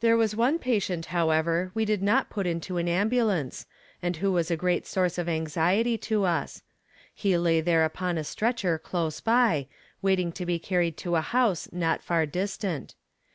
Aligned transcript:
There 0.00 0.16
was 0.16 0.34
one 0.34 0.58
patient, 0.58 1.04
however, 1.12 1.70
we 1.74 1.84
did 1.84 2.02
not 2.02 2.30
put 2.30 2.46
into 2.46 2.78
an 2.78 2.88
ambulance, 2.88 3.66
and 4.00 4.16
who 4.16 4.32
was 4.32 4.50
a 4.50 4.56
great 4.56 4.86
source 4.86 5.18
of 5.18 5.28
anxiety 5.28 5.98
to 6.08 6.24
us. 6.24 6.62
He 7.14 7.36
lay 7.36 7.60
there 7.60 7.84
upon 7.84 8.16
a 8.16 8.24
stretcher 8.24 8.78
close 8.78 9.20
by, 9.20 9.66
waiting 10.00 10.32
to 10.32 10.46
be 10.46 10.58
carried 10.58 10.96
to 11.04 11.16
a 11.16 11.20
house 11.20 11.68
not 11.70 12.02
far 12.02 12.24
distant. 12.24 12.94